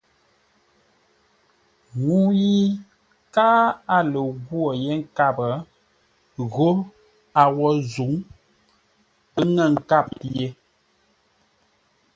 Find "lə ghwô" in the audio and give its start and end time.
4.13-4.63